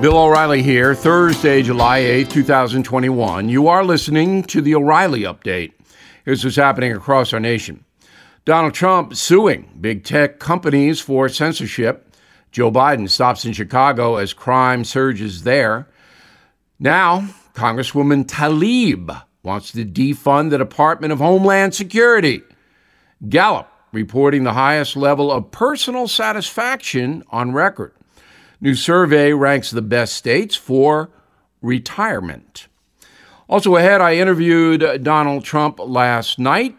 [0.00, 3.48] Bill O'Reilly here, Thursday, July 8, 2021.
[3.48, 5.72] You are listening to the O'Reilly Update.
[6.26, 7.82] Here's what's happening across our nation
[8.44, 12.14] Donald Trump suing big tech companies for censorship.
[12.52, 15.88] Joe Biden stops in Chicago as crime surges there.
[16.78, 22.42] Now, Congresswoman Tlaib wants to defund the Department of Homeland Security.
[23.30, 27.95] Gallup reporting the highest level of personal satisfaction on record.
[28.60, 31.10] New survey ranks the best states for
[31.60, 32.68] retirement.
[33.48, 36.76] Also ahead, I interviewed Donald Trump last night.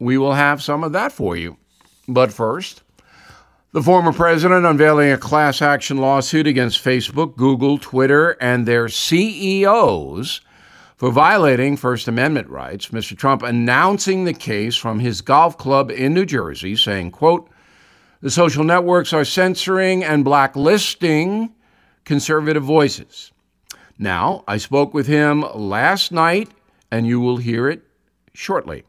[0.00, 1.56] We will have some of that for you.
[2.08, 2.82] But first,
[3.72, 10.40] the former president unveiling a class action lawsuit against Facebook, Google, Twitter, and their CEOs
[10.96, 12.88] for violating First Amendment rights.
[12.88, 13.16] Mr.
[13.16, 17.48] Trump announcing the case from his golf club in New Jersey, saying, quote,
[18.20, 21.54] the social networks are censoring and blacklisting
[22.04, 23.32] conservative voices.
[23.98, 26.50] Now, I spoke with him last night,
[26.90, 27.82] and you will hear it
[28.32, 28.84] shortly.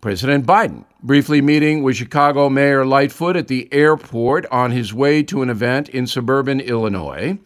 [0.00, 5.42] President Biden briefly meeting with Chicago Mayor Lightfoot at the airport on his way to
[5.42, 7.38] an event in suburban Illinois.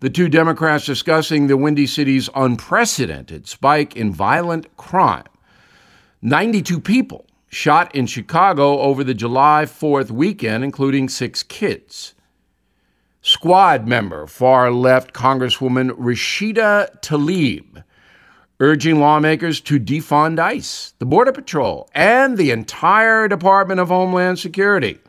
[0.00, 5.24] The two Democrats discussing the Windy City's unprecedented spike in violent crime.
[6.22, 12.14] 92 people shot in Chicago over the July 4th weekend, including six kids.
[13.20, 17.84] Squad member, far left Congresswoman Rashida Tlaib
[18.62, 25.00] urging lawmakers to defund ICE, the Border Patrol, and the entire Department of Homeland Security.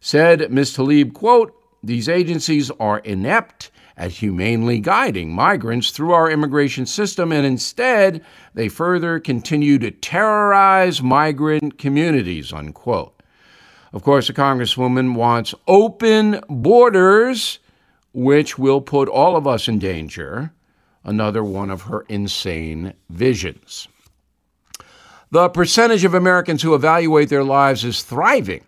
[0.00, 0.76] Said Ms.
[0.76, 7.46] Tlaib, quote, these agencies are inept at humanely guiding migrants through our immigration system, and
[7.46, 8.24] instead
[8.54, 13.20] they further continue to terrorize migrant communities, unquote.
[13.92, 17.58] Of course, the Congresswoman wants open borders,
[18.12, 20.52] which will put all of us in danger.
[21.02, 23.88] Another one of her insane visions.
[25.30, 28.64] The percentage of Americans who evaluate their lives as thriving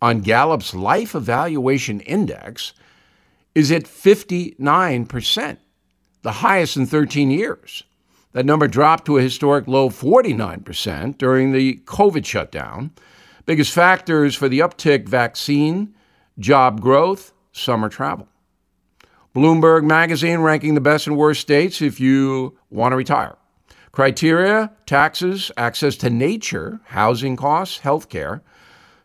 [0.00, 2.74] on Gallup's Life Evaluation Index
[3.54, 5.56] is at 59%,
[6.22, 7.84] the highest in 13 years.
[8.32, 12.90] That number dropped to a historic low 49% during the COVID shutdown.
[13.46, 15.94] Biggest factors for the uptick vaccine,
[16.38, 18.28] job growth, summer travel.
[19.34, 23.36] Bloomberg Magazine ranking the best and worst states if you want to retire.
[23.92, 28.42] Criteria, taxes, access to nature, housing costs, health care.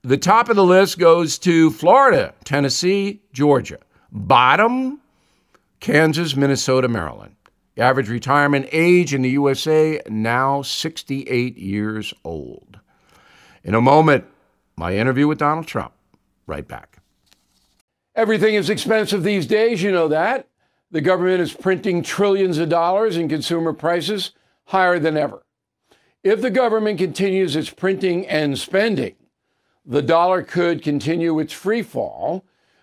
[0.01, 3.79] The top of the list goes to Florida, Tennessee, Georgia.
[4.12, 5.02] Bottom,
[5.80, 7.36] Kansas, Minnesota, Maryland.
[7.78, 12.80] average retirement age in the USA now 68 years old.
[13.64, 14.25] In a moment,
[14.75, 15.94] my interview with Donald Trump.
[16.46, 16.97] Right back.
[18.16, 20.47] Everything is expensive these days, you know that.
[20.91, 24.31] The government is printing trillions of dollars and consumer prices
[24.66, 25.44] higher than ever.
[26.24, 29.16] If the government continues its printing and spending,
[29.86, 32.44] the dollar could continue its free fall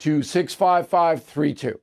[0.00, 1.80] to 65532.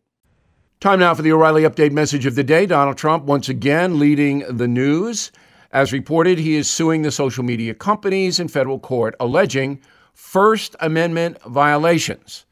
[0.79, 2.65] Time now for the O'Reilly Update message of the day.
[2.65, 5.31] Donald Trump once again leading the news.
[5.72, 9.81] As reported, he is suing the social media companies in federal court, alleging
[10.13, 12.45] First Amendment violations.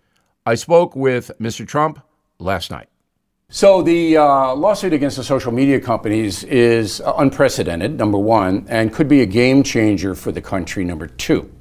[0.45, 1.65] I spoke with Mr.
[1.65, 1.99] Trump
[2.39, 2.89] last night.
[3.49, 9.07] So, the uh, lawsuit against the social media companies is unprecedented, number one, and could
[9.07, 11.53] be a game changer for the country, number two.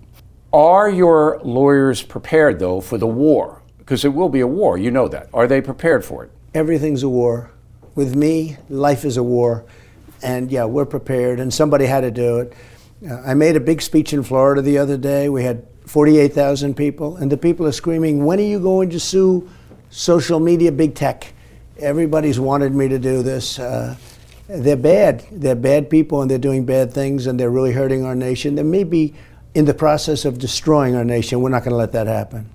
[0.53, 3.62] Are your lawyers prepared, though, for the war?
[3.83, 5.29] Because it will be a war, you know that.
[5.35, 6.31] Are they prepared for it?
[6.55, 7.51] Everything's a war.
[7.97, 9.65] With me, life is a war.
[10.23, 12.53] And yeah, we're prepared, and somebody had to do it.
[13.09, 15.29] Uh, I made a big speech in Florida the other day.
[15.29, 19.51] We had 48,000 people, and the people are screaming, When are you going to sue
[19.91, 21.33] social media big tech?
[21.79, 23.59] Everybody's wanted me to do this.
[23.59, 23.97] Uh,
[24.49, 25.25] they're bad.
[25.33, 28.55] They're bad people and they're doing bad things and they're really hurting our nation.
[28.55, 29.15] They may be
[29.55, 31.41] in the process of destroying our nation.
[31.41, 32.49] We're not going to let that happen.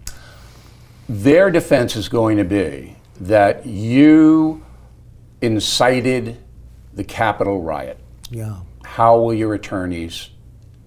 [1.09, 4.63] Their defense is going to be that you
[5.41, 6.37] incited
[6.93, 7.97] the Capitol riot.
[8.29, 8.57] Yeah.
[8.83, 10.29] How will your attorneys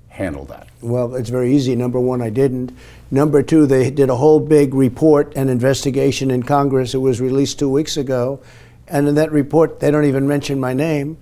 [0.08, 0.69] handle that?
[0.82, 1.75] Well, it's very easy.
[1.75, 2.76] Number one, I didn't.
[3.11, 6.94] Number two, they did a whole big report and investigation in Congress.
[6.94, 8.43] It was released two weeks ago.
[8.88, 11.16] And in that report, they don't even mention my name.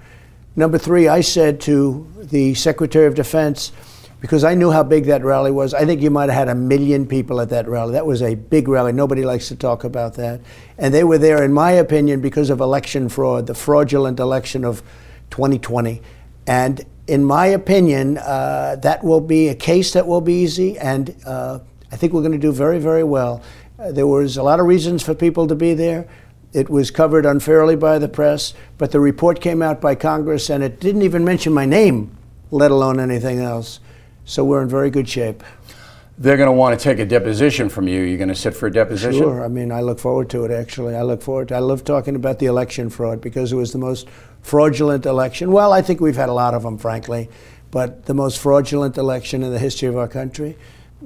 [0.56, 3.70] Number three, I said to the Secretary of Defense,
[4.20, 5.74] because I knew how big that rally was.
[5.74, 7.92] I think you might have had a million people at that rally.
[7.92, 8.92] That was a big rally.
[8.92, 10.40] Nobody likes to talk about that.
[10.76, 14.82] And they were there, in my opinion, because of election fraud, the fraudulent election of
[15.30, 16.02] 2020.
[16.46, 21.14] And in my opinion, uh, that will be a case that will be easy, and
[21.24, 21.58] uh,
[21.90, 23.42] I think we're going to do very, very well.
[23.78, 26.06] Uh, there was a lot of reasons for people to be there.
[26.52, 30.62] It was covered unfairly by the press, but the report came out by Congress, and
[30.62, 32.16] it didn't even mention my name,
[32.50, 33.80] let alone anything else.
[34.28, 35.42] So we're in very good shape.
[36.18, 38.02] They're going to want to take a deposition from you.
[38.02, 39.22] You're going to sit for a deposition?
[39.22, 39.42] Sure.
[39.42, 40.94] I mean, I look forward to it, actually.
[40.94, 43.78] I look forward to I love talking about the election fraud because it was the
[43.78, 44.06] most
[44.42, 45.50] fraudulent election.
[45.50, 47.30] Well, I think we've had a lot of them, frankly,
[47.70, 50.58] but the most fraudulent election in the history of our country.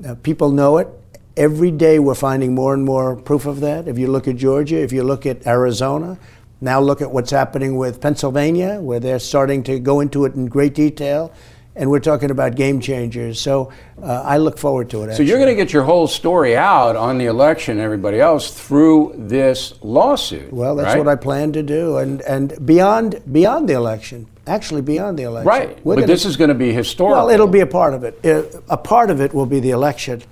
[0.04, 0.88] Uh, people know it.
[1.36, 3.86] Every day we're finding more and more proof of that.
[3.86, 6.18] If you look at Georgia, if you look at Arizona,
[6.60, 10.46] now look at what's happening with Pennsylvania, where they're starting to go into it in
[10.46, 11.32] great detail
[11.74, 13.40] and we're talking about game changers.
[13.40, 13.72] So
[14.02, 15.10] uh, I look forward to it.
[15.10, 15.16] Actually.
[15.16, 18.52] So you're going to get your whole story out on the election and everybody else
[18.52, 20.52] through this lawsuit.
[20.52, 20.98] Well, that's right?
[20.98, 25.48] what I plan to do, and and beyond beyond the election, actually beyond the election.
[25.48, 25.84] Right.
[25.84, 27.26] We're but gonna, this is going to be historical.
[27.26, 28.24] Well, it'll be a part of it.
[28.24, 30.22] Uh, a part of it will be the election.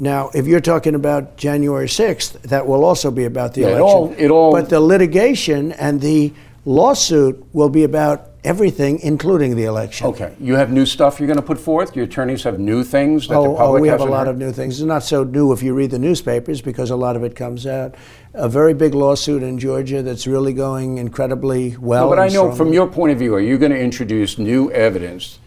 [0.00, 3.78] Now, if you're talking about January 6th, that will also be about the yeah, election.
[3.78, 6.32] It all, it all, but the litigation and the
[6.64, 10.06] lawsuit will be about everything, including the election.
[10.08, 10.34] Okay.
[10.38, 11.96] You have new stuff you're going to put forth?
[11.96, 14.10] Your attorneys have new things that oh, the public Oh, we have a heard?
[14.10, 14.80] lot of new things.
[14.80, 17.66] It's not so new if you read the newspapers because a lot of it comes
[17.66, 17.94] out.
[18.34, 22.04] A very big lawsuit in Georgia that's really going incredibly well.
[22.04, 22.56] No, but I know strongly.
[22.56, 25.38] from your point of view, are you going to introduce new evidence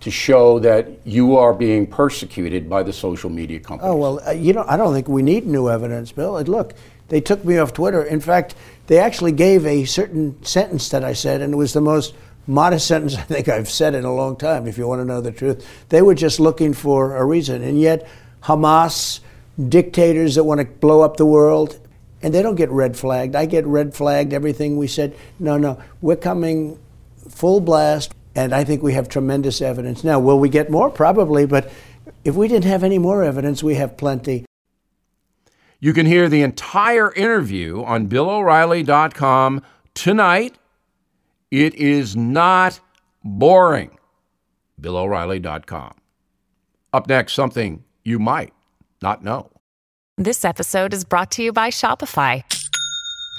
[0.00, 3.90] to show that you are being persecuted by the social media companies?
[3.90, 6.42] Oh, well, uh, you know, I don't think we need new evidence, Bill.
[6.42, 6.74] Look,
[7.08, 8.02] they took me off Twitter.
[8.02, 8.56] In fact,
[8.88, 12.14] they actually gave a certain sentence that I said, and it was the most
[12.46, 15.20] modest sentence I think I've said in a long time, if you want to know
[15.20, 15.66] the truth.
[15.88, 17.62] They were just looking for a reason.
[17.62, 18.08] And yet,
[18.42, 19.20] Hamas,
[19.68, 21.78] dictators that want to blow up the world,
[22.22, 23.34] and they don't get red flagged.
[23.34, 25.16] I get red flagged everything we said.
[25.38, 26.78] No, no, we're coming
[27.28, 30.04] full blast, and I think we have tremendous evidence.
[30.04, 30.90] Now, will we get more?
[30.90, 31.70] Probably, but
[32.24, 34.44] if we didn't have any more evidence, we have plenty.
[35.80, 39.62] You can hear the entire interview on BillO'Reilly.com
[39.94, 40.56] tonight
[41.52, 42.80] it is not
[43.22, 43.98] boring.
[44.80, 45.92] BillO'Reilly.com.
[46.94, 48.52] Up next, something you might
[49.02, 49.50] not know.
[50.16, 52.42] This episode is brought to you by Shopify.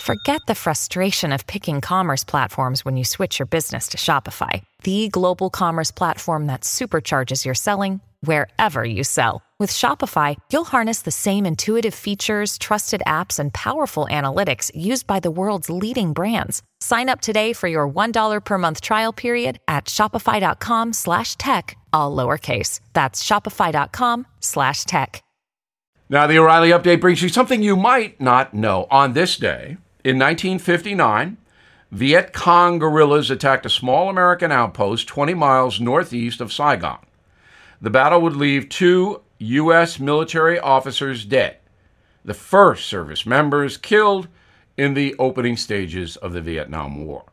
[0.01, 5.09] Forget the frustration of picking commerce platforms when you switch your business to Shopify, the
[5.09, 9.41] global commerce platform that supercharges your selling wherever you sell.
[9.59, 15.19] With Shopify, you'll harness the same intuitive features, trusted apps, and powerful analytics used by
[15.19, 16.63] the world's leading brands.
[16.83, 22.13] Sign up today for your $1 per month trial period at shopify.com slash tech, all
[22.13, 22.81] lowercase.
[22.91, 25.23] That's shopify.com slash tech.
[26.09, 28.87] Now, the O'Reilly Update brings you something you might not know.
[28.91, 31.37] On this day, in 1959,
[31.89, 36.99] Viet Cong guerrillas attacked a small American outpost 20 miles northeast of Saigon.
[37.81, 40.01] The battle would leave two U.S.
[40.01, 41.59] military officers dead,
[42.25, 44.27] the first service members killed
[44.77, 47.25] in the opening stages of the Vietnam War.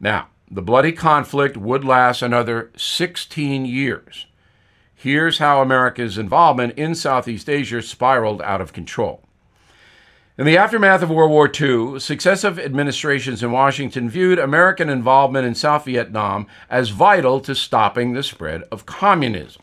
[0.00, 4.26] Now, the bloody conflict would last another 16 years.
[4.94, 9.22] Here's how America's involvement in Southeast Asia spiraled out of control.
[10.38, 15.54] In the aftermath of World War II, successive administrations in Washington viewed American involvement in
[15.54, 19.62] South Vietnam as vital to stopping the spread of communism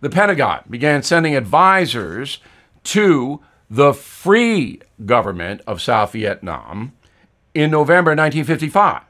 [0.00, 2.38] the Pentagon began sending advisors
[2.84, 6.92] to the free government of South Vietnam
[7.54, 9.02] in November 1955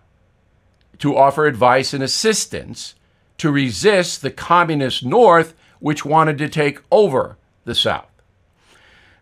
[0.98, 2.94] to offer advice and assistance
[3.38, 8.06] to resist the communist North, which wanted to take over the South.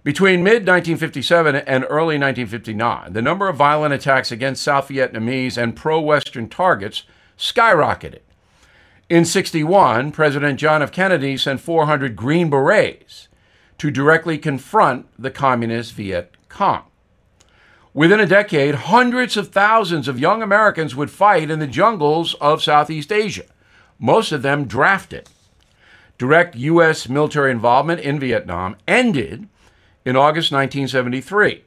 [0.02, 5.76] Between mid 1957 and early 1959, the number of violent attacks against South Vietnamese and
[5.76, 7.04] pro Western targets
[7.36, 8.20] skyrocketed.
[9.08, 10.90] In 61, President John F.
[10.90, 13.28] Kennedy sent 400 Green Berets
[13.78, 16.82] to directly confront the communist Viet Cong.
[17.94, 22.62] Within a decade, hundreds of thousands of young Americans would fight in the jungles of
[22.62, 23.44] Southeast Asia,
[23.98, 25.28] most of them drafted.
[26.18, 27.08] Direct U.S.
[27.08, 29.48] military involvement in Vietnam ended
[30.04, 31.64] in August 1973.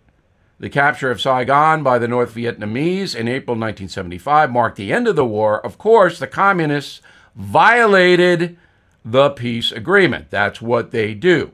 [0.59, 5.15] The capture of Saigon by the North Vietnamese in April 1975 marked the end of
[5.15, 5.65] the war.
[5.65, 7.01] Of course, the communists
[7.35, 8.57] violated
[9.03, 10.29] the peace agreement.
[10.29, 11.51] That's what they do.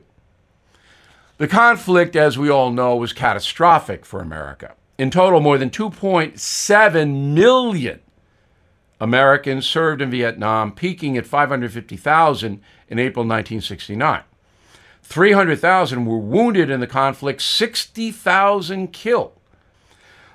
[1.38, 4.74] The conflict, as we all know, was catastrophic for America.
[4.98, 8.00] In total, more than 2.7 million
[9.00, 14.22] Americans served in Vietnam, peaking at 550,000 in April 1969.
[15.04, 19.32] 300,000 were wounded in the conflict, 60,000 killed.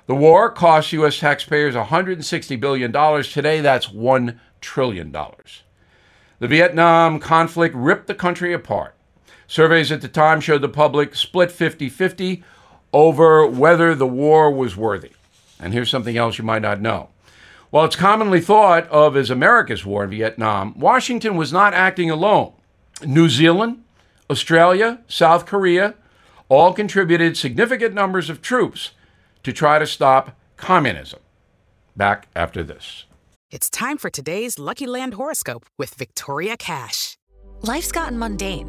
[0.06, 1.18] The war cost U.S.
[1.18, 2.90] taxpayers $160 billion.
[3.22, 5.12] Today, that's $1 trillion.
[5.12, 8.94] The Vietnam conflict ripped the country apart.
[9.46, 12.42] Surveys at the time showed the public split 50 50
[12.92, 15.12] over whether the war was worthy.
[15.60, 17.08] And here's something else you might not know.
[17.70, 22.52] While it's commonly thought of as America's war in Vietnam, Washington was not acting alone.
[23.04, 23.82] New Zealand,
[24.30, 25.94] Australia, South Korea
[26.48, 28.92] all contributed significant numbers of troops
[29.42, 31.20] to try to stop communism.
[31.96, 33.06] Back after this.
[33.50, 37.16] It's time for today's Lucky Land horoscope with Victoria Cash.
[37.62, 38.68] Life's gotten mundane,